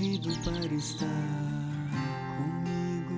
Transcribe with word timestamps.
convido 0.00 0.30
para 0.42 0.64
estar 0.74 1.06
comigo. 2.38 3.10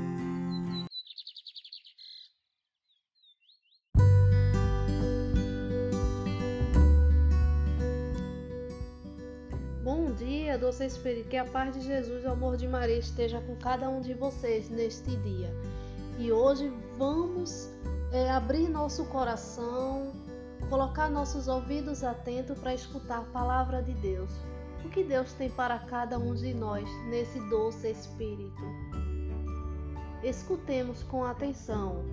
Bom 9.85 10.13
dia, 10.15 10.59
doce 10.59 10.87
Espírito, 10.87 11.29
que 11.29 11.37
a 11.37 11.45
paz 11.45 11.75
de 11.75 11.83
Jesus 11.83 12.25
e 12.25 12.27
o 12.27 12.33
amor 12.33 12.57
de 12.57 12.67
Maria 12.67 12.99
esteja 12.99 13.41
com 13.43 13.55
cada 13.55 13.89
um 13.89 14.01
de 14.01 14.15
vocês 14.15 14.69
neste 14.69 15.15
dia. 15.19 15.55
E 16.19 16.33
hoje 16.33 16.69
vamos 16.99 17.71
é, 18.11 18.29
abrir 18.29 18.69
nosso 18.69 19.05
coração, 19.05 20.13
colocar 20.69 21.09
nossos 21.09 21.47
ouvidos 21.47 22.03
atentos 22.03 22.59
para 22.59 22.75
escutar 22.75 23.19
a 23.19 23.33
palavra 23.33 23.81
de 23.81 23.95
Deus. 23.95 24.52
O 24.85 24.89
que 24.91 25.03
Deus 25.03 25.33
tem 25.35 25.51
para 25.51 25.79
cada 25.79 26.19
um 26.19 26.35
de 26.35 26.53
nós 26.53 26.89
nesse 27.09 27.39
doce 27.49 27.91
Espírito. 27.91 28.63
Escutemos 30.23 31.03
com 31.03 31.25
atenção. 31.25 32.05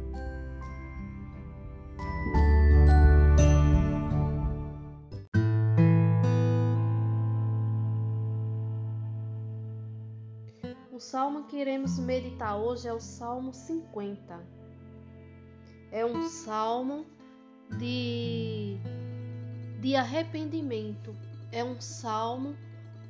O 10.92 11.02
salmo 11.02 11.45
que 11.45 11.56
iremos 11.56 11.97
meditar 11.97 12.58
hoje 12.58 12.86
é 12.86 12.94
o 12.94 13.00
Salmo 13.00 13.53
50. 13.53 14.38
É 15.92 16.06
um 16.06 16.28
salmo 16.28 17.06
de, 17.78 18.78
de 19.80 19.95
arrependimento. 19.95 21.16
É 21.52 21.64
um 21.64 21.80
salmo 21.81 22.55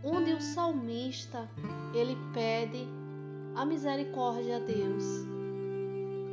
onde 0.04 0.34
o 0.34 0.40
salmista 0.40 1.50
ele 1.94 2.18
pede 2.34 2.88
a 3.56 3.66
misericórdia 3.66 4.58
a 4.58 4.60
Deus. 4.60 5.04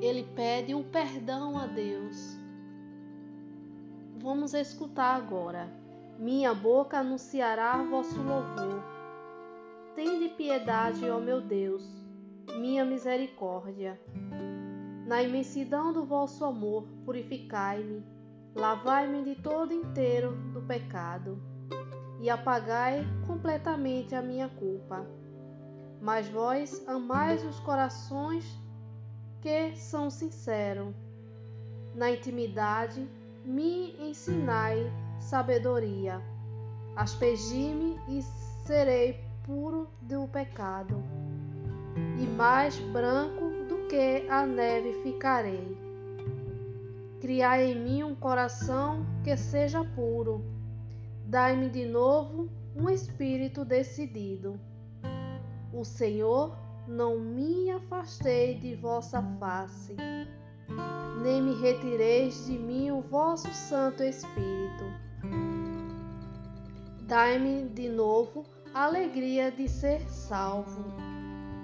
Ele 0.01 0.25
pede 0.35 0.75
o 0.75 0.85
perdão 0.85 1.59
a 1.59 1.67
Deus. 1.67 2.39
Vamos 4.19 4.55
escutar 4.55 5.17
agora. 5.17 5.69
Minha 6.19 6.55
boca 6.55 6.99
anunciará 6.99 7.77
vosso 7.83 8.23
louvor 8.23 8.97
Tende 9.97 10.29
piedade, 10.29 11.09
ó 11.09 11.19
meu 11.19 11.41
Deus, 11.41 11.83
minha 12.59 12.85
misericórdia. 12.85 13.99
Na 15.07 15.23
imensidão 15.23 15.91
do 15.91 16.05
vosso 16.05 16.45
amor, 16.45 16.87
purificai-me, 17.03 18.05
lavai-me 18.55 19.25
de 19.25 19.37
todo 19.37 19.73
inteiro 19.73 20.33
do 20.53 20.61
pecado 20.61 21.56
e 22.21 22.31
apagai 22.31 23.07
completamente 23.27 24.15
a 24.15 24.23
minha 24.23 24.49
culpa. 24.49 25.07
Mas 26.01 26.29
vós 26.29 26.83
amais 26.87 27.45
os 27.45 27.59
corações 27.61 28.45
que 29.41 29.75
são 29.77 30.11
sinceros. 30.11 30.95
Na 31.95 32.11
intimidade, 32.11 33.09
me 33.45 33.97
ensinai 33.99 34.93
sabedoria. 35.21 36.21
Aspegi-me 36.95 37.99
e 38.09 38.23
serei 38.65 39.25
puro 39.45 39.89
do 40.03 40.27
pecado, 40.29 41.03
e 42.19 42.27
mais 42.27 42.77
branco 42.79 43.51
do 43.69 43.87
que 43.87 44.27
a 44.29 44.45
neve 44.45 44.93
ficarei. 45.03 45.77
Criai 47.21 47.71
em 47.71 47.81
mim 47.81 48.03
um 48.03 48.15
coração 48.15 49.07
que 49.23 49.37
seja 49.37 49.85
puro, 49.85 50.45
dai-me 51.27 51.69
de 51.69 51.85
novo 51.85 52.49
um 52.75 52.89
espírito 52.89 53.65
decidido. 53.65 54.61
O 55.73 55.85
Senhor, 55.85 56.57
não 56.87 57.19
me 57.19 57.69
afastei 57.71 58.55
de 58.61 58.77
vossa 58.77 59.21
face, 59.41 59.97
nem 61.21 61.43
me 61.43 61.61
retireis 61.61 62.47
de 62.47 62.57
mim 62.57 62.93
o 62.93 63.01
vosso 63.01 63.53
Santo 63.53 64.05
Espírito. 64.05 64.85
Dai-me 67.03 67.69
de 67.71 67.89
novo 67.89 68.45
a 68.73 68.85
alegria 68.85 69.51
de 69.51 69.69
ser 69.69 70.01
salvo 70.09 70.85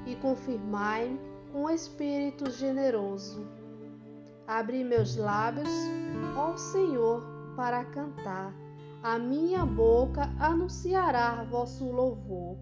e 0.07 0.17
confirmai-me 0.17 1.21
com 1.53 1.71
espírito 1.71 2.51
generoso. 2.51 3.47
Abri 4.47 4.83
meus 4.83 5.17
lábios, 5.17 5.71
ó 6.37 6.57
Senhor, 6.57 7.23
para 7.55 7.85
cantar. 7.85 8.62
A 9.03 9.19
minha 9.19 9.67
boca 9.67 10.31
anunciará 10.39 11.43
vosso 11.43 11.91
louvor. 11.91 12.57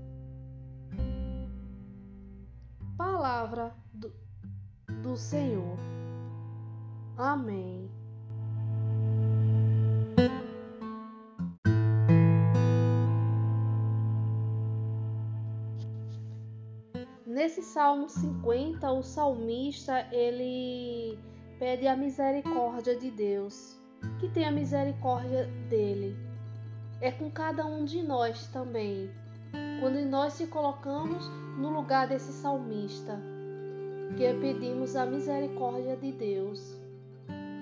Palavra 2.97 3.75
do, 3.93 4.11
do 5.03 5.19
Senhor. 5.19 5.77
Amém. 7.19 7.91
Nesse 17.27 17.63
Salmo 17.63 18.09
50, 18.09 18.91
o 18.91 19.03
salmista 19.03 20.09
ele 20.11 21.19
pede 21.59 21.87
a 21.87 21.95
misericórdia 21.95 22.97
de 22.97 23.11
Deus, 23.11 23.79
que 24.19 24.29
tem 24.31 24.47
a 24.47 24.51
misericórdia 24.51 25.45
dele. 25.69 26.30
É 27.01 27.11
com 27.11 27.31
cada 27.31 27.65
um 27.65 27.83
de 27.83 28.03
nós 28.03 28.47
também. 28.49 29.11
Quando 29.81 30.05
nós 30.05 30.35
se 30.35 30.47
colocamos 30.47 31.27
no 31.57 31.71
lugar 31.71 32.07
desse 32.07 32.31
salmista, 32.31 33.19
que 34.19 34.35
pedimos 34.35 34.95
a 34.95 35.07
misericórdia 35.07 35.97
de 35.97 36.13
Deus, 36.13 36.79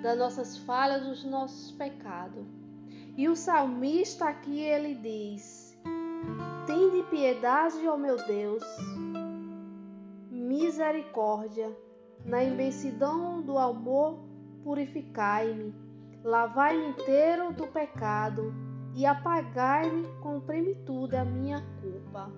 das 0.02 0.18
nossas 0.18 0.58
falhas, 0.58 1.06
dos 1.06 1.24
nossos 1.24 1.70
pecados. 1.70 2.44
E 3.16 3.28
o 3.28 3.36
salmista 3.36 4.24
aqui 4.24 4.58
ele 4.58 4.96
diz: 4.96 5.78
Tende 6.66 7.04
piedade, 7.08 7.86
ó 7.86 7.96
meu 7.96 8.16
Deus, 8.26 8.64
misericórdia. 10.32 11.70
Na 12.24 12.42
imensidão 12.42 13.40
do 13.40 13.56
amor, 13.56 14.18
purificai-me, 14.64 15.72
lavai-me 16.24 16.88
inteiro 16.88 17.52
do 17.52 17.68
pecado 17.68 18.52
e 18.98 19.06
apagai-me 19.06 20.08
com 20.20 20.40
plenitude 20.40 21.14
a 21.14 21.24
minha 21.24 21.64
culpa. 21.80 22.32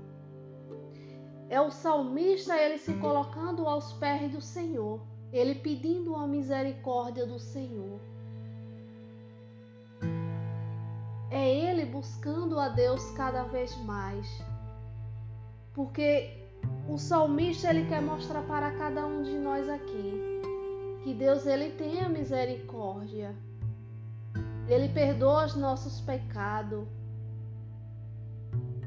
É 1.49 1.59
o 1.59 1.71
salmista 1.71 2.55
ele 2.55 2.77
se 2.77 2.93
colocando 2.99 3.67
aos 3.67 3.95
pés 3.95 4.31
do 4.31 4.43
Senhor, 4.43 5.01
ele 5.33 5.55
pedindo 5.55 6.15
a 6.15 6.27
misericórdia 6.27 7.25
do 7.25 7.39
Senhor. 7.39 7.99
É 11.31 11.49
ele 11.49 11.87
buscando 11.87 12.61
a 12.61 12.69
Deus 12.69 13.11
cada 13.13 13.45
vez 13.45 13.75
mais. 13.85 14.29
Porque 15.73 16.45
o 16.91 16.99
salmista 16.99 17.71
ele 17.71 17.87
quer 17.87 18.03
mostrar 18.03 18.43
para 18.43 18.71
cada 18.73 19.07
um 19.07 19.23
de 19.23 19.39
nós 19.39 19.67
aqui 19.67 20.43
que 21.05 21.15
Deus 21.15 21.47
ele 21.47 21.71
tem 21.71 22.03
a 22.03 22.09
misericórdia. 22.11 23.35
Ele 24.71 24.89
perdoa 24.89 25.47
os 25.47 25.57
nossos 25.57 26.01
pecados. 26.01 26.87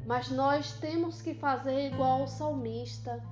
Mas 0.06 0.30
nós 0.30 0.72
temos 0.78 1.20
que 1.20 1.34
fazer 1.34 1.92
igual 1.92 2.22
o 2.22 2.26
salmista. 2.26 3.22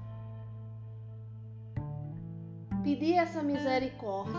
Pedir 2.84 3.14
essa 3.14 3.43
misericórdia. 3.43 4.37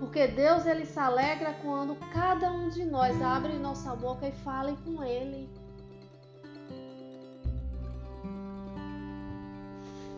Porque 0.00 0.26
Deus 0.26 0.66
ele 0.66 0.84
se 0.84 0.98
alegra 0.98 1.54
quando 1.62 1.94
cada 2.12 2.50
um 2.50 2.68
de 2.68 2.84
nós 2.84 3.22
abre 3.22 3.52
nossa 3.52 3.94
boca 3.94 4.26
e 4.26 4.32
fale 4.32 4.76
com 4.84 5.02
ele. 5.04 5.48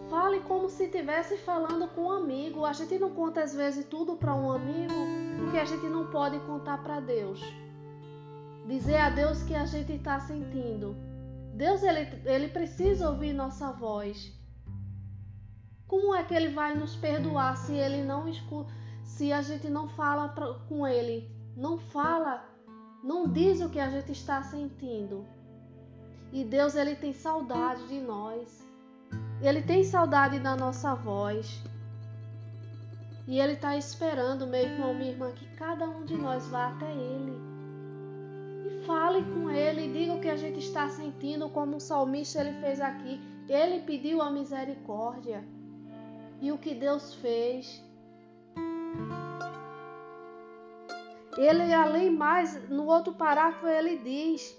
Fale 0.09 0.41
como 0.41 0.71
se 0.71 0.85
estivesse 0.85 1.37
falando 1.37 1.87
com 1.89 2.05
um 2.05 2.11
amigo. 2.11 2.65
A 2.65 2.73
gente 2.73 2.99
não 2.99 3.11
conta 3.11 3.43
às 3.43 3.55
vezes 3.55 3.85
tudo 3.85 4.17
para 4.17 4.35
um 4.35 4.51
amigo 4.51 5.26
porque 5.37 5.59
a 5.59 5.65
gente 5.65 5.87
não 5.87 6.07
pode 6.07 6.39
contar 6.41 6.79
para 6.83 7.01
Deus. 7.01 7.41
Dizer 8.67 8.97
a 8.97 9.11
Deus 9.11 9.43
que 9.43 9.55
a 9.55 9.65
gente 9.65 9.93
está 9.93 10.19
sentindo. 10.19 10.97
Deus 11.55 11.83
ele, 11.83 12.23
ele 12.25 12.49
precisa 12.49 13.09
ouvir 13.09 13.33
nossa 13.33 13.73
voz. 13.73 14.33
Como 15.87 16.15
é 16.15 16.25
que 16.25 16.35
ele 16.35 16.49
vai 16.49 16.75
nos 16.75 16.97
perdoar 16.97 17.57
se 17.57 17.73
ele 17.73 18.03
não 18.03 18.27
se 19.05 19.33
a 19.33 19.41
gente 19.41 19.69
não 19.69 19.89
fala 19.89 20.29
pra, 20.29 20.55
com 20.69 20.87
ele, 20.87 21.31
não 21.57 21.79
fala, 21.79 22.45
não 23.03 23.29
diz 23.29 23.61
o 23.61 23.71
que 23.71 23.79
a 23.79 23.89
gente 23.89 24.11
está 24.13 24.43
sentindo? 24.43 25.25
E 26.33 26.45
Deus 26.45 26.75
ele 26.75 26.97
tem 26.97 27.13
saudade 27.13 27.87
de 27.87 28.01
nós. 28.01 28.67
Ele 29.41 29.63
tem 29.63 29.85
saudade 29.85 30.41
da 30.41 30.57
nossa 30.57 30.95
voz. 30.95 31.63
E 33.27 33.41
Ele 33.41 33.55
está 33.55 33.77
esperando, 33.77 34.47
meu 34.47 34.61
irmão, 34.61 34.95
minha 34.95 35.11
irmã, 35.11 35.33
que 35.33 35.47
cada 35.57 35.89
um 35.89 36.05
de 36.05 36.17
nós 36.17 36.47
vá 36.47 36.69
até 36.69 36.91
Ele. 36.91 37.37
E 38.67 38.87
fale 38.87 39.23
com 39.25 39.51
Ele, 39.51 39.93
diga 39.93 40.15
o 40.15 40.21
que 40.21 40.29
a 40.29 40.37
gente 40.37 40.61
está 40.61 40.89
sentindo, 40.89 41.49
como 41.49 41.77
o 41.77 41.81
salmista 41.81 42.41
ele 42.41 42.53
fez 42.61 42.81
aqui. 42.81 43.21
Ele 43.49 43.81
pediu 43.81 44.23
a 44.23 44.31
misericórdia. 44.31 45.45
E 46.41 46.53
o 46.53 46.59
que 46.59 46.75
Deus 46.75 47.15
fez? 47.15 47.83
Ele, 51.37 51.73
além 51.73 52.11
mais, 52.11 52.69
no 52.69 52.87
outro 52.87 53.13
parágrafo, 53.13 53.67
ele 53.67 53.99
diz: 53.99 54.57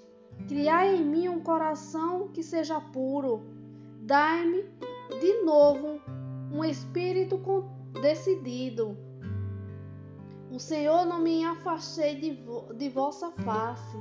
Criai 0.48 0.96
em 0.96 1.04
mim 1.04 1.30
um 1.30 1.40
coração 1.40 2.28
que 2.30 2.44
seja 2.44 2.80
puro, 2.80 3.44
dai-me 4.02 4.64
de 5.20 5.44
novo 5.44 6.00
um 6.52 6.64
espírito 6.64 7.38
decidido. 8.02 8.98
O 10.52 10.60
Senhor 10.60 11.06
não 11.06 11.20
me 11.20 11.44
afastei 11.44 12.20
de, 12.20 12.32
vo 12.34 12.74
de 12.74 12.90
vossa 12.90 13.32
face, 13.32 13.98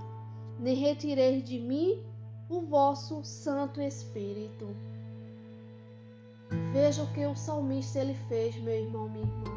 nem 0.59 0.75
retirei 0.75 1.43
de 1.43 1.59
mim 1.59 2.03
o 2.49 2.61
vosso 2.61 3.25
Santo 3.25 3.81
Espírito. 3.81 4.67
Veja 6.73 7.03
o 7.03 7.12
que 7.12 7.27
o 7.27 7.35
salmista 7.35 7.99
ele 7.99 8.15
fez, 8.29 8.56
meu 8.56 8.75
irmão, 8.75 9.09
minha 9.09 9.25
irmã 9.25 9.56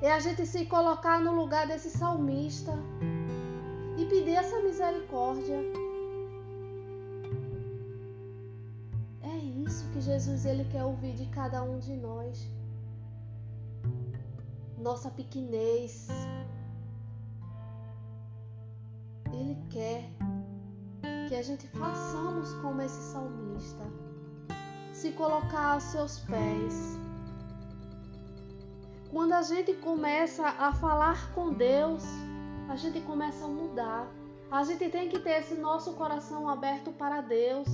é 0.00 0.12
a 0.12 0.20
gente 0.20 0.46
se 0.46 0.64
colocar 0.66 1.20
no 1.20 1.34
lugar 1.34 1.66
desse 1.66 1.90
salmista 1.90 2.72
e 3.96 4.04
pedir 4.06 4.34
essa 4.34 4.60
misericórdia. 4.60 5.56
É 9.22 9.36
isso 9.66 9.90
que 9.90 10.00
Jesus 10.00 10.44
ele 10.44 10.64
quer 10.66 10.84
ouvir 10.84 11.14
de 11.14 11.26
cada 11.26 11.62
um 11.62 11.78
de 11.78 11.96
nós. 11.96 12.48
Nossa 14.78 15.10
pequenez. 15.10 16.08
Ele 19.32 19.56
quer 19.70 20.10
que 21.28 21.34
a 21.34 21.42
gente 21.42 21.66
façamos 21.68 22.54
como 22.54 22.80
esse 22.82 23.12
salmista. 23.12 23.84
Se 24.92 25.12
colocar 25.12 25.74
aos 25.74 25.84
seus 25.84 26.20
pés 26.20 26.98
quando 29.10 29.32
a 29.32 29.42
gente 29.42 29.72
começa 29.72 30.46
a 30.46 30.72
falar 30.72 31.32
com 31.32 31.52
Deus, 31.52 32.04
a 32.68 32.76
gente 32.76 33.00
começa 33.00 33.46
a 33.46 33.48
mudar. 33.48 34.06
A 34.50 34.62
gente 34.64 34.88
tem 34.90 35.08
que 35.08 35.18
ter 35.18 35.40
esse 35.40 35.54
nosso 35.54 35.94
coração 35.94 36.46
aberto 36.46 36.92
para 36.92 37.22
Deus. 37.22 37.66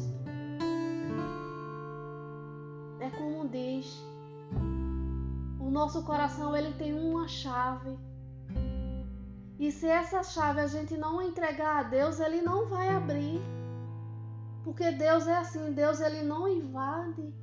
É 3.00 3.10
como 3.10 3.48
diz, 3.48 4.00
nosso 5.74 6.04
coração 6.04 6.56
ele 6.56 6.72
tem 6.74 6.94
uma 6.94 7.26
chave. 7.26 7.98
E 9.58 9.72
se 9.72 9.88
essa 9.88 10.22
chave 10.22 10.60
a 10.60 10.68
gente 10.68 10.96
não 10.96 11.20
entregar 11.20 11.80
a 11.80 11.82
Deus, 11.82 12.20
ele 12.20 12.40
não 12.40 12.66
vai 12.66 12.88
abrir. 12.90 13.40
Porque 14.62 14.92
Deus 14.92 15.26
é 15.26 15.36
assim, 15.36 15.72
Deus 15.72 16.00
ele 16.00 16.22
não 16.22 16.46
invade. 16.48 17.34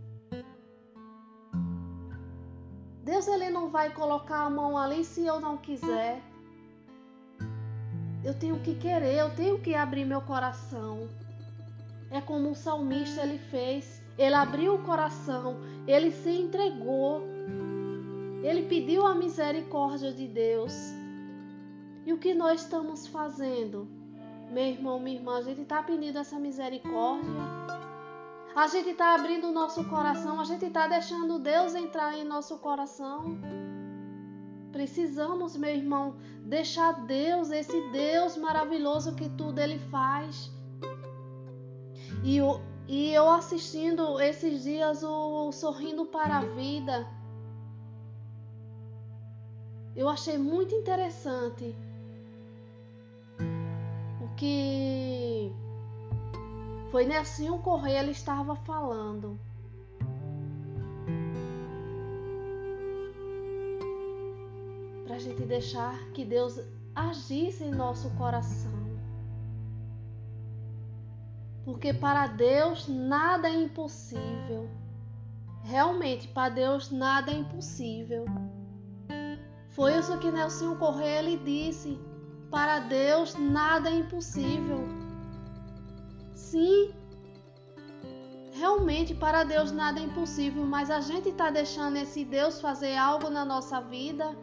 Deus 3.03 3.27
ele 3.27 3.49
não 3.49 3.69
vai 3.69 3.93
colocar 3.93 4.43
a 4.45 4.49
mão 4.49 4.77
ali 4.77 5.03
se 5.03 5.25
eu 5.25 5.41
não 5.41 5.57
quiser. 5.57 6.21
Eu 8.23 8.33
tenho 8.39 8.61
que 8.61 8.75
querer, 8.75 9.15
eu 9.15 9.35
tenho 9.35 9.59
que 9.59 9.75
abrir 9.75 10.05
meu 10.05 10.21
coração. 10.21 11.09
É 12.09 12.21
como 12.21 12.51
o 12.51 12.55
salmista 12.55 13.23
ele 13.23 13.39
fez. 13.39 14.01
Ele 14.17 14.35
abriu 14.35 14.75
o 14.75 14.83
coração, 14.83 15.57
ele 15.85 16.11
se 16.11 16.29
entregou. 16.29 17.30
Ele 18.43 18.63
pediu 18.63 19.05
a 19.05 19.13
misericórdia 19.15 20.11
de 20.11 20.27
Deus. 20.27 20.73
E 22.05 22.13
o 22.13 22.17
que 22.17 22.33
nós 22.33 22.61
estamos 22.61 23.07
fazendo? 23.07 23.87
Meu 24.51 24.65
irmão, 24.65 24.99
minha 24.99 25.17
irmã, 25.17 25.37
a 25.37 25.41
gente 25.41 25.61
está 25.61 25.81
pedindo 25.83 26.17
essa 26.17 26.39
misericórdia 26.39 27.71
a 28.53 28.67
gente 28.67 28.89
está 28.89 29.15
abrindo 29.15 29.47
o 29.47 29.51
nosso 29.53 29.83
coração, 29.85 30.39
a 30.39 30.43
gente 30.43 30.65
está 30.65 30.85
deixando 30.85 31.39
Deus 31.39 31.73
entrar 31.73 32.17
em 32.17 32.25
nosso 32.25 32.57
coração. 32.57 33.37
Precisamos, 34.73 35.55
meu 35.55 35.69
irmão, 35.69 36.15
deixar 36.43 37.05
Deus, 37.05 37.49
esse 37.49 37.79
Deus 37.91 38.35
maravilhoso 38.35 39.15
que 39.15 39.29
tudo 39.29 39.59
Ele 39.59 39.79
faz. 39.89 40.51
E 42.23 42.37
eu, 42.37 42.59
e 42.89 43.13
eu 43.13 43.29
assistindo 43.29 44.19
esses 44.19 44.63
dias 44.63 45.01
o 45.01 45.51
Sorrindo 45.53 46.05
para 46.05 46.39
a 46.39 46.45
Vida, 46.45 47.07
eu 49.95 50.07
achei 50.07 50.37
muito 50.37 50.73
interessante 50.73 51.75
o 54.21 54.35
que 54.35 55.51
foi 56.91 57.05
Nelsinho 57.05 57.57
Correia 57.59 57.99
ele 57.99 58.11
estava 58.11 58.55
falando. 58.55 59.39
Para 65.05 65.15
a 65.15 65.19
gente 65.19 65.43
deixar 65.43 65.97
que 66.11 66.23
Deus 66.23 66.59
agisse 66.95 67.63
em 67.63 67.71
nosso 67.71 68.09
coração. 68.11 68.71
Porque 71.65 71.93
para 71.93 72.27
Deus 72.27 72.87
nada 72.87 73.49
é 73.49 73.53
impossível. 73.53 74.69
Realmente, 75.63 76.27
para 76.29 76.49
Deus 76.49 76.89
nada 76.91 77.31
é 77.31 77.35
impossível. 77.35 78.25
Foi 79.71 79.97
isso 79.97 80.17
que 80.17 80.31
Nelson 80.31 80.75
Correia 80.75 81.21
lhe 81.21 81.37
disse. 81.37 81.97
Para 82.49 82.79
Deus 82.79 83.35
nada 83.35 83.89
é 83.89 83.95
impossível. 83.95 84.79
Sim, 86.33 86.93
realmente 88.51 89.15
para 89.15 89.43
Deus 89.43 89.71
nada 89.71 89.99
é 89.99 90.03
impossível, 90.03 90.65
mas 90.65 90.91
a 90.91 90.99
gente 90.99 91.29
está 91.29 91.49
deixando 91.49 91.95
esse 91.95 92.25
Deus 92.25 92.59
fazer 92.59 92.97
algo 92.97 93.29
na 93.29 93.45
nossa 93.45 93.79
vida. 93.79 94.35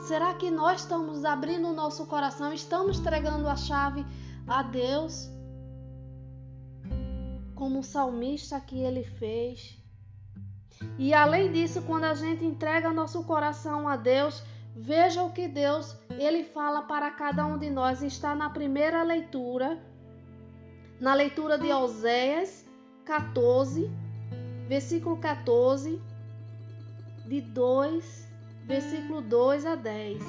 Será 0.00 0.34
que 0.34 0.50
nós 0.50 0.80
estamos 0.80 1.24
abrindo 1.24 1.68
o 1.68 1.72
nosso 1.72 2.06
coração, 2.06 2.52
estamos 2.52 2.98
entregando 2.98 3.48
a 3.48 3.56
chave 3.56 4.04
a 4.46 4.62
Deus? 4.62 5.30
Como 7.54 7.78
o 7.78 7.84
salmista 7.84 8.60
que 8.60 8.78
ele 8.78 9.04
fez. 9.04 9.85
E 10.98 11.14
além 11.14 11.52
disso, 11.52 11.82
quando 11.82 12.04
a 12.04 12.14
gente 12.14 12.44
entrega 12.44 12.92
nosso 12.92 13.24
coração 13.24 13.88
a 13.88 13.96
Deus, 13.96 14.42
Veja 14.78 15.22
o 15.22 15.32
que 15.32 15.48
Deus 15.48 15.96
ele 16.10 16.44
fala 16.44 16.82
para 16.82 17.10
cada 17.10 17.46
um 17.46 17.56
de 17.56 17.70
nós. 17.70 18.02
Está 18.02 18.34
na 18.34 18.50
primeira 18.50 19.02
leitura, 19.02 19.78
na 21.00 21.14
leitura 21.14 21.56
de 21.56 21.72
Oséias 21.72 22.66
14, 23.06 23.90
versículo 24.68 25.16
14, 25.16 25.98
de 27.26 27.40
2, 27.40 28.28
versículo 28.66 29.22
2 29.22 29.64
a 29.64 29.76
10. 29.76 30.22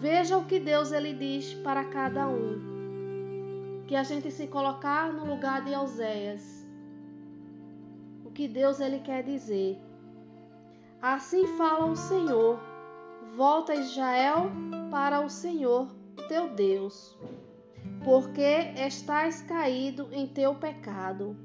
Veja 0.00 0.36
o 0.36 0.44
que 0.44 0.60
Deus 0.60 0.92
ele 0.92 1.14
diz 1.14 1.54
para 1.54 1.82
cada 1.86 2.28
um. 2.28 3.84
Que 3.86 3.96
a 3.96 4.02
gente 4.02 4.30
se 4.30 4.48
colocar 4.48 5.10
no 5.14 5.24
lugar 5.24 5.64
de 5.64 5.74
Oséias. 5.74 6.65
Que 8.36 8.46
Deus 8.46 8.80
ele 8.80 9.00
quer 9.00 9.22
dizer. 9.22 9.80
Assim 11.00 11.46
fala 11.56 11.86
o 11.86 11.96
Senhor 11.96 12.60
Volta 13.34 13.74
Israel 13.74 14.50
para 14.90 15.20
o 15.20 15.28
Senhor 15.28 15.88
teu 16.28 16.54
Deus, 16.54 17.18
porque 18.04 18.72
estás 18.76 19.42
caído 19.42 20.08
em 20.12 20.26
teu 20.26 20.54
pecado. 20.54 21.36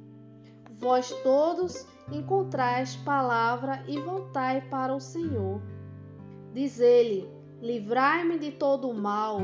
Vós 0.80 1.12
todos 1.24 1.88
encontrais 2.12 2.96
palavra 2.98 3.84
e 3.88 4.00
voltai 4.00 4.62
para 4.70 4.94
o 4.94 5.00
Senhor. 5.00 5.62
Diz 6.54 6.80
ele: 6.80 7.30
Livrai-me 7.62 8.38
de 8.38 8.52
todo 8.52 8.90
o 8.90 8.94
mal 8.94 9.40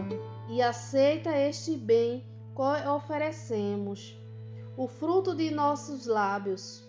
e 0.49 0.61
aceita 0.61 1.35
este 1.35 1.77
bem 1.77 2.25
que 2.55 2.89
oferecemos, 2.89 4.17
o 4.75 4.87
fruto 4.87 5.33
de 5.33 5.49
nossos 5.49 6.07
lábios. 6.07 6.85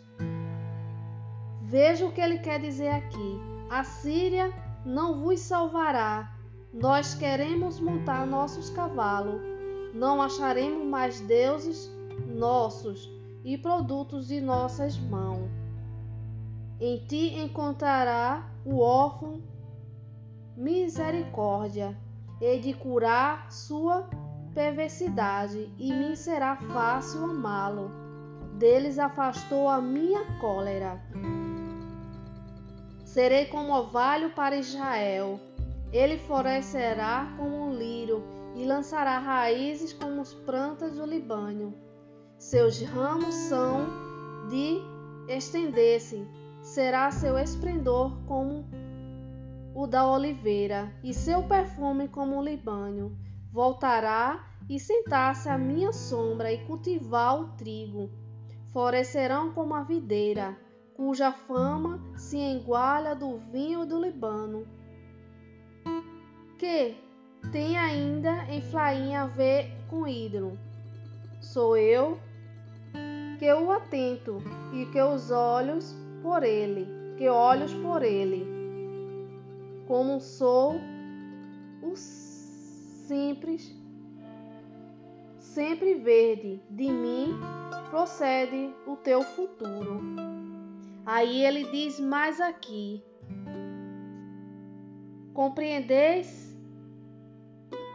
Veja 1.69 2.07
o 2.07 2.13
que 2.13 2.21
ele 2.21 2.39
quer 2.39 2.59
dizer 2.59 2.89
aqui. 2.89 3.41
A 3.69 3.85
Síria 3.85 4.51
não 4.87 5.21
vos 5.21 5.41
salvará. 5.41 6.35
Nós 6.73 7.15
queremos 7.15 7.79
montar 7.79 8.27
nossos 8.27 8.71
cavalos. 8.71 9.43
Não 9.95 10.23
acharemos 10.23 10.87
mais 10.87 11.21
deuses 11.21 11.91
nossos 12.27 13.11
e 13.45 13.59
produtos 13.59 14.29
de 14.29 14.41
nossas 14.41 14.99
mãos. 14.99 15.51
Em 16.81 17.05
ti 17.07 17.39
encontrará 17.39 18.49
o 18.65 18.81
órfão 18.81 19.43
misericórdia, 20.57 21.97
e 22.41 22.59
de 22.59 22.73
curar 22.73 23.51
sua 23.51 24.09
perversidade, 24.55 25.71
e 25.79 25.93
me 25.93 26.17
será 26.17 26.57
fácil 26.57 27.25
amá-lo. 27.25 27.91
Deles 28.55 28.99
afastou 28.99 29.69
a 29.69 29.81
minha 29.81 30.25
cólera. 30.41 31.01
Serei 33.09 33.47
como 33.47 33.73
orvalho 33.73 34.35
para 34.35 34.55
Israel. 34.55 35.41
Ele 35.91 36.19
florescerá 36.19 37.35
como 37.38 37.57
um 37.57 37.75
lírio 37.75 38.23
e 38.55 38.67
lançará 38.67 39.19
raízes 39.19 39.95
como 39.95 40.21
as 40.21 40.35
plantas 40.35 40.97
do 40.99 41.07
Libânio. 41.07 41.73
Seus 42.37 42.83
ramos 42.83 43.35
são 43.35 43.87
de 44.50 44.83
estender-se, 45.27 46.23
será 46.61 47.11
seu 47.11 47.38
esplendor 47.38 48.12
como 48.27 48.67
o 49.75 49.87
da 49.87 50.07
oliveira, 50.07 50.93
e 51.03 51.15
seu 51.15 51.43
perfume 51.45 52.09
como 52.09 52.37
o 52.37 52.45
libânio. 52.45 53.17
Voltará 53.50 54.45
e 54.69 54.79
sentar-se 54.79 55.49
à 55.49 55.57
minha 55.57 55.95
sombra 55.95 56.53
e 56.53 56.59
cultivar 56.67 57.41
o 57.41 57.49
trigo. 57.57 58.11
Florescerão 58.71 59.55
como 59.55 59.75
a 59.75 59.83
videira, 59.83 60.55
cuja 60.99 61.31
fama 61.31 62.00
se 62.17 62.37
engualha 62.37 63.14
do 63.14 63.38
vinho 63.52 63.87
do 63.87 64.02
Libano. 64.02 64.67
Que 66.59 66.97
tem 67.52 67.78
ainda 67.78 68.45
em 68.50 68.61
Flainha 68.61 69.23
a 69.23 69.26
ver 69.26 69.71
com 69.88 70.09
ídolo. 70.09 70.59
Sou 71.40 71.76
eu 71.76 72.19
que 73.38 73.50
o 73.52 73.71
atento 73.71 74.43
e 74.75 74.87
que 74.87 75.00
os 75.00 75.31
olhos 75.31 75.95
por 76.21 76.43
ele, 76.43 76.88
que 77.17 77.28
olhos 77.28 77.73
por 77.75 78.02
ele. 78.02 78.45
Como 79.87 80.19
sou 80.21 80.75
o 81.81 81.95
simples, 81.95 83.73
sempre 85.38 85.95
verde, 85.95 86.61
de 86.69 86.90
mim 86.90 87.38
procede 87.88 88.75
o 88.85 88.97
teu 88.97 89.23
futuro. 89.23 90.27
Aí 91.11 91.43
ele 91.43 91.65
diz 91.71 91.99
mais 91.99 92.38
aqui: 92.38 93.03
Compreendeis 95.33 96.55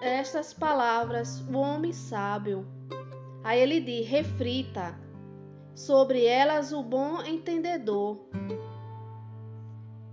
estas 0.01 0.51
palavras 0.51 1.39
o 1.41 1.60
homem 1.60 1.93
sábio. 1.93 2.65
Aí 3.43 3.60
ele 3.60 3.79
diz: 3.82 4.08
reflita 4.08 4.98
sobre 5.75 6.25
elas 6.25 6.74
o 6.74 6.82
bom 6.82 7.22
entendedor. 7.22 8.17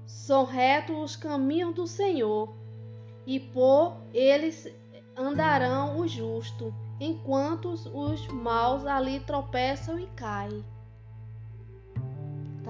São 0.05 0.45
retos 0.45 0.99
os 0.99 1.17
caminhos 1.17 1.75
do 1.75 1.87
Senhor, 1.87 2.55
e 3.27 3.41
por 3.41 3.97
eles 4.13 4.69
andarão 5.17 6.01
os 6.01 6.11
justos, 6.11 6.71
enquanto 7.01 7.71
os 7.71 8.29
maus 8.29 8.85
ali 8.85 9.21
tropeçam 9.21 9.99
e 9.99 10.07
caem. 10.09 10.63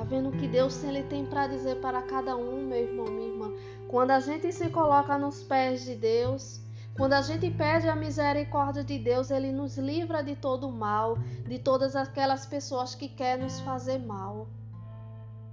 Tá 0.01 0.05
vendo 0.05 0.31
o 0.31 0.33
que 0.33 0.49
Deus 0.49 0.83
ele 0.83 1.03
tem 1.03 1.27
para 1.27 1.47
dizer 1.47 1.79
para 1.79 2.01
cada 2.01 2.35
um, 2.35 2.67
meu 2.67 2.79
irmão, 2.79 3.05
minha 3.05 3.29
irmã? 3.29 3.53
Quando 3.87 4.13
a 4.13 4.19
gente 4.19 4.51
se 4.51 4.71
coloca 4.71 5.19
nos 5.19 5.43
pés 5.43 5.85
de 5.85 5.95
Deus, 5.95 6.59
quando 6.97 7.13
a 7.13 7.21
gente 7.21 7.51
pede 7.51 7.87
a 7.87 7.95
misericórdia 7.95 8.83
de 8.83 8.99
Deus, 8.99 9.31
Ele 9.31 9.53
nos 9.53 9.77
livra 9.77 10.23
de 10.23 10.35
todo 10.35 10.71
mal, 10.71 11.19
de 11.47 11.59
todas 11.59 11.95
aquelas 11.95 12.47
pessoas 12.47 12.95
que 12.95 13.11
querem 13.11 13.45
nos 13.45 13.61
fazer 13.61 13.99
mal. 13.99 14.49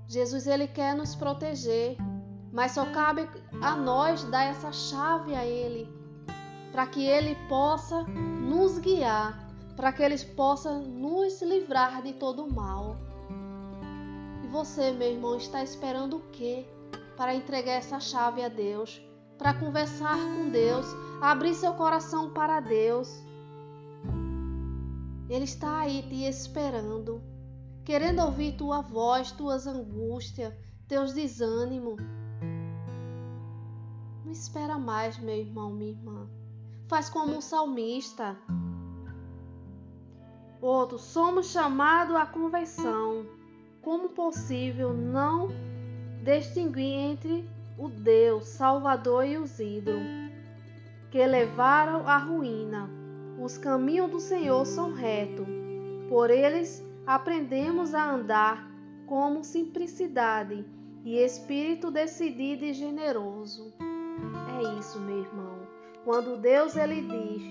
Jesus, 0.07 0.47
Ele 0.47 0.65
quer 0.65 0.95
nos 0.95 1.13
proteger, 1.13 1.97
mas 2.53 2.71
só 2.71 2.85
cabe 2.85 3.29
a 3.61 3.75
nós 3.75 4.23
dar 4.23 4.45
essa 4.45 4.71
chave 4.71 5.35
a 5.35 5.45
Ele, 5.45 5.91
para 6.71 6.87
que 6.87 7.05
Ele 7.05 7.35
possa 7.49 8.03
nos 8.03 8.79
guiar, 8.79 9.45
para 9.75 9.91
que 9.91 10.01
Ele 10.01 10.17
possa 10.17 10.71
nos 10.71 11.41
livrar 11.41 12.01
de 12.01 12.13
todo 12.13 12.45
o 12.45 12.53
mal. 12.53 12.95
E 14.47 14.49
você, 14.49 14.91
meu 14.91 15.11
irmão, 15.11 15.35
está 15.35 15.61
esperando 15.61 16.15
o 16.15 16.21
quê 16.31 16.65
para 17.17 17.35
entregar 17.35 17.73
essa 17.73 17.99
chave 17.99 18.41
a 18.41 18.47
Deus? 18.47 19.05
para 19.37 19.53
conversar 19.53 20.17
com 20.17 20.49
Deus, 20.49 20.85
abrir 21.21 21.53
seu 21.53 21.73
coração 21.73 22.31
para 22.31 22.59
Deus. 22.59 23.23
Ele 25.29 25.43
está 25.43 25.81
aí 25.81 26.01
te 26.03 26.23
esperando, 26.23 27.21
querendo 27.85 28.21
ouvir 28.21 28.57
tua 28.57 28.81
voz, 28.81 29.31
tuas 29.31 29.67
angústias, 29.67 30.53
teus 30.87 31.13
desânimos. 31.13 32.01
Não 34.25 34.31
espera 34.31 34.77
mais, 34.77 35.17
meu 35.19 35.35
irmão, 35.35 35.69
minha 35.69 35.91
irmã. 35.91 36.27
Faz 36.87 37.09
como 37.09 37.35
um 37.35 37.41
salmista. 37.41 38.37
Outro, 40.61 40.97
somos 40.97 41.51
chamados 41.51 42.15
à 42.15 42.25
conversão. 42.25 43.25
Como 43.81 44.09
possível 44.09 44.93
não 44.93 45.49
distinguir 46.23 46.93
entre 46.93 47.49
o 47.77 47.87
Deus 47.87 48.47
Salvador 48.47 49.25
e 49.25 49.37
os 49.37 49.59
ídolos, 49.59 50.03
que 51.11 51.25
levaram 51.25 52.07
à 52.07 52.17
ruína. 52.17 52.89
Os 53.39 53.57
caminhos 53.57 54.09
do 54.09 54.19
Senhor 54.19 54.65
são 54.65 54.93
retos, 54.93 55.47
por 56.09 56.29
eles 56.29 56.83
aprendemos 57.05 57.93
a 57.93 58.11
andar 58.11 58.69
como 59.05 59.43
simplicidade 59.43 60.65
e 61.05 61.17
espírito 61.17 61.89
decidido 61.91 62.65
e 62.65 62.73
generoso. 62.73 63.73
É 63.79 64.79
isso, 64.79 64.99
meu 64.99 65.19
irmão. 65.19 65.59
Quando 66.03 66.37
Deus 66.37 66.75
ele 66.75 67.01
diz, 67.01 67.43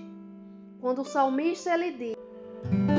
quando 0.79 1.01
o 1.01 1.05
salmista 1.05 1.73
ele 1.73 1.91
diz, 1.91 2.96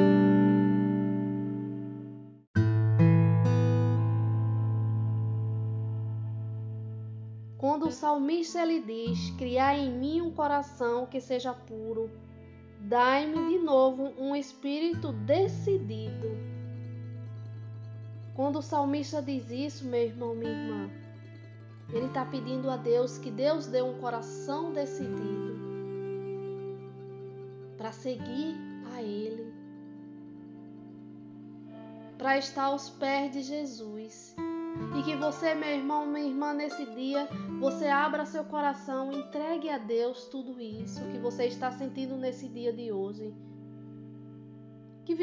o 7.89 7.91
salmista 7.91 8.63
lhe 8.65 8.81
diz: 8.83 9.31
Criai 9.39 9.81
em 9.81 9.91
mim 9.91 10.21
um 10.21 10.31
coração 10.31 11.07
que 11.07 11.21
seja 11.21 11.55
puro, 11.55 12.11
dai-me 12.81 13.49
de 13.49 13.59
novo 13.59 14.13
um 14.19 14.37
espírito 14.37 15.11
decidido. 15.13 16.29
Quando 18.35 18.59
o 18.59 18.63
salmista 18.63 19.23
diz 19.23 19.51
isso, 19.51 19.87
meu 19.87 20.03
irmão, 20.03 20.35
minha 20.35 20.53
irmã, 20.53 20.91
ele 21.91 22.07
está 22.07 22.25
pedindo 22.27 22.71
a 22.71 22.77
Deus 22.77 23.17
que 23.17 23.31
Deus 23.31 23.67
dê 23.67 23.81
um 23.81 23.99
coração 23.99 24.73
decidido 24.73 25.59
para 27.79 27.91
seguir 27.91 28.55
a 28.95 29.03
Ele, 29.03 29.53
para 32.19 32.37
estar 32.37 32.65
aos 32.65 32.91
pés 32.91 33.33
de 33.33 33.43
Jesus. 33.43 34.37
E 34.97 35.03
que 35.03 35.17
você, 35.17 35.55
meu 35.55 35.71
irmão, 35.71 36.07
minha 36.07 36.27
irmã, 36.27 36.53
nesse 36.53 36.85
dia, 36.95 37.29
você 37.61 37.89
abra 37.89 38.25
seu 38.25 38.45
coração, 38.45 39.13
entregue 39.13 39.69
a 39.69 39.79
Deus 39.79 40.27
tudo 40.27 40.61
isso 40.61 41.05
que 41.11 41.19
você 41.19 41.47
está 41.47 41.71
sentindo 41.71 42.17
nesse 42.17 42.49
dia 42.49 42.73
de 42.73 42.93
hoje. 42.93 43.35
Que 45.05 45.15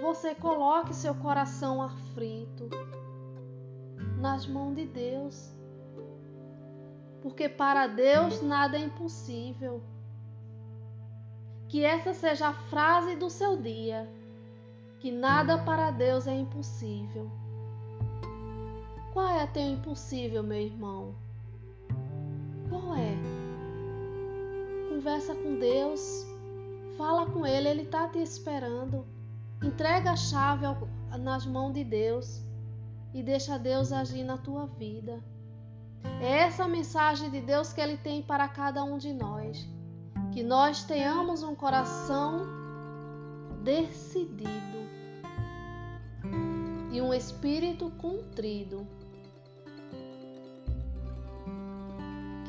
você 0.00 0.34
coloque 0.34 0.94
seu 0.94 1.14
coração 1.14 1.82
aflito 1.82 2.68
nas 4.18 4.46
mãos 4.46 4.74
de 4.74 4.86
Deus. 4.86 5.52
Porque 7.22 7.48
para 7.48 7.86
Deus 7.86 8.40
nada 8.42 8.76
é 8.76 8.80
impossível. 8.80 9.82
Que 11.68 11.84
essa 11.84 12.14
seja 12.14 12.48
a 12.48 12.54
frase 12.54 13.16
do 13.16 13.28
seu 13.28 13.56
dia. 13.56 14.08
Que 15.00 15.10
nada 15.10 15.58
para 15.58 15.90
Deus 15.90 16.26
é 16.26 16.34
impossível. 16.34 17.30
Qual 19.14 19.28
é 19.28 19.46
teu 19.46 19.62
impossível, 19.62 20.42
meu 20.42 20.58
irmão? 20.58 21.14
Qual 22.68 22.96
é? 22.96 23.16
Conversa 24.88 25.36
com 25.36 25.56
Deus, 25.56 26.26
fala 26.98 27.24
com 27.24 27.46
Ele, 27.46 27.68
Ele 27.68 27.82
está 27.82 28.08
te 28.08 28.18
esperando. 28.18 29.06
Entrega 29.62 30.10
a 30.10 30.16
chave 30.16 30.66
nas 31.20 31.46
mãos 31.46 31.74
de 31.74 31.84
Deus 31.84 32.42
e 33.14 33.22
deixa 33.22 33.56
Deus 33.56 33.92
agir 33.92 34.24
na 34.24 34.36
tua 34.36 34.66
vida. 34.66 35.22
É 36.20 36.38
essa 36.38 36.64
a 36.64 36.68
mensagem 36.68 37.30
de 37.30 37.40
Deus 37.40 37.72
que 37.72 37.80
Ele 37.80 37.96
tem 37.96 38.20
para 38.20 38.48
cada 38.48 38.82
um 38.82 38.98
de 38.98 39.12
nós. 39.12 39.64
Que 40.32 40.42
nós 40.42 40.82
tenhamos 40.82 41.44
um 41.44 41.54
coração 41.54 42.44
decidido 43.62 44.50
e 46.90 47.00
um 47.00 47.14
espírito 47.14 47.92
contrido 47.92 48.84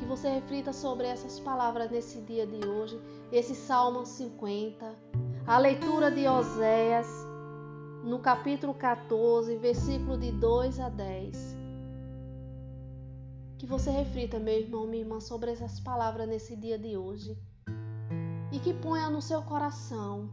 que 0.06 0.10
você 0.10 0.28
reflita 0.28 0.72
sobre 0.72 1.08
essas 1.08 1.40
palavras 1.40 1.90
nesse 1.90 2.20
dia 2.20 2.46
de 2.46 2.64
hoje, 2.64 2.96
esse 3.32 3.56
Salmo 3.56 4.06
50, 4.06 4.94
a 5.44 5.58
leitura 5.58 6.12
de 6.12 6.28
Oséias, 6.28 7.08
no 8.04 8.20
capítulo 8.20 8.72
14, 8.72 9.56
versículo 9.56 10.16
de 10.16 10.30
2 10.30 10.78
a 10.78 10.88
10. 10.90 11.56
Que 13.58 13.66
você 13.66 13.90
reflita, 13.90 14.38
meu 14.38 14.54
irmão, 14.54 14.86
minha 14.86 15.02
irmã, 15.02 15.18
sobre 15.18 15.50
essas 15.50 15.80
palavras 15.80 16.28
nesse 16.28 16.54
dia 16.54 16.78
de 16.78 16.96
hoje. 16.96 17.36
E 18.52 18.60
que 18.60 18.72
ponha 18.72 19.10
no 19.10 19.20
seu 19.20 19.42
coração. 19.42 20.30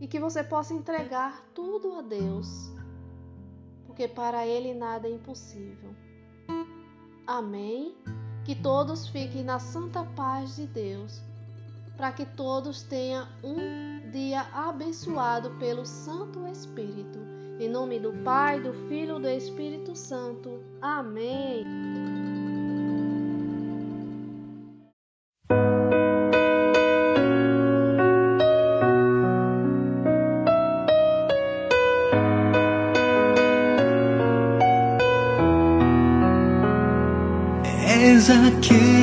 E 0.00 0.08
que 0.08 0.18
você 0.18 0.42
possa 0.42 0.72
entregar 0.72 1.44
tudo 1.54 1.92
a 1.92 2.00
Deus. 2.00 2.72
Porque 3.86 4.08
para 4.08 4.46
Ele 4.46 4.72
nada 4.72 5.06
é 5.06 5.10
impossível. 5.10 6.07
Amém. 7.28 7.94
Que 8.46 8.54
todos 8.54 9.06
fiquem 9.06 9.44
na 9.44 9.58
santa 9.58 10.02
paz 10.16 10.56
de 10.56 10.66
Deus, 10.66 11.20
para 11.94 12.10
que 12.10 12.24
todos 12.24 12.82
tenham 12.82 13.28
um 13.44 14.10
dia 14.10 14.46
abençoado 14.54 15.50
pelo 15.58 15.84
Santo 15.84 16.46
Espírito. 16.48 17.18
Em 17.60 17.68
nome 17.68 18.00
do 18.00 18.14
Pai, 18.24 18.58
do 18.62 18.72
Filho 18.88 19.18
e 19.18 19.22
do 19.22 19.28
Espírito 19.28 19.94
Santo. 19.94 20.62
Amém. 20.80 22.17
사악해 38.28 38.97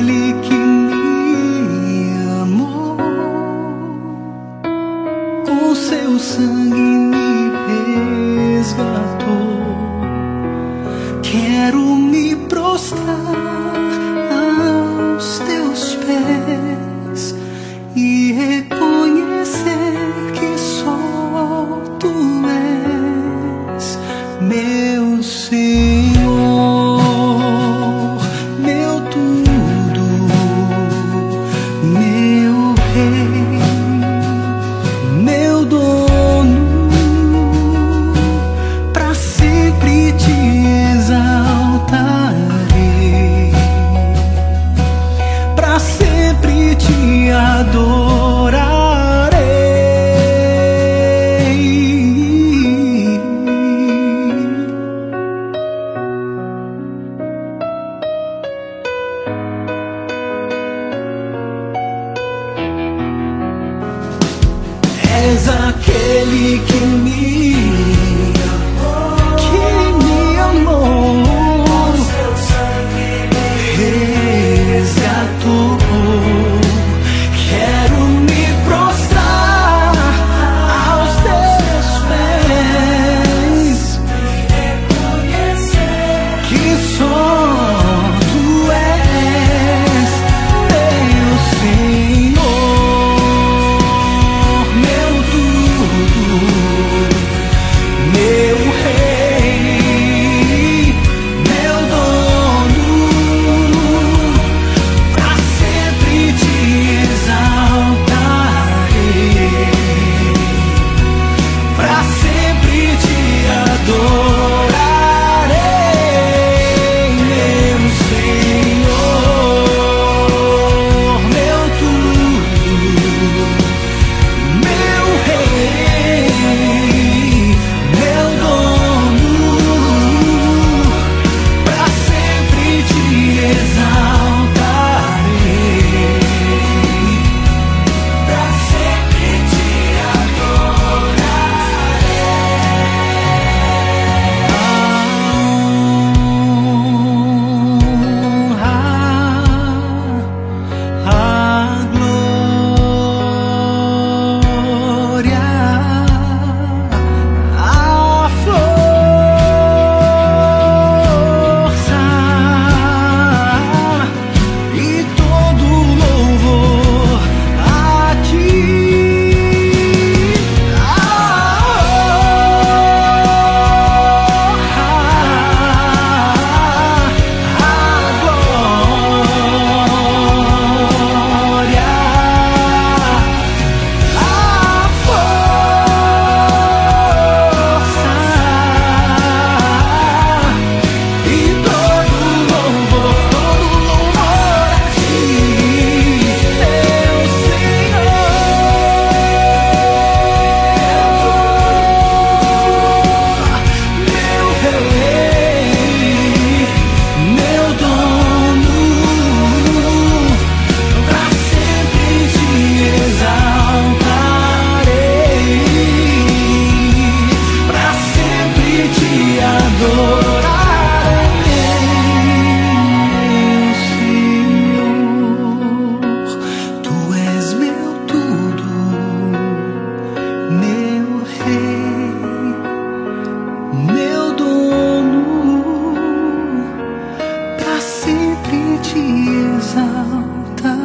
te 238.92 239.56
exaltarei, 239.56 240.76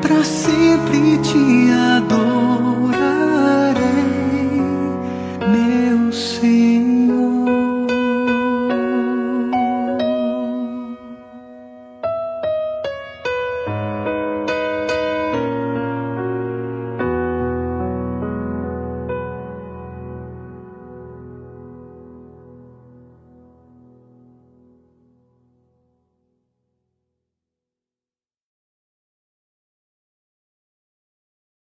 para 0.00 0.24
sempre 0.24 1.18
te 1.18 1.72
adorar. 1.72 2.35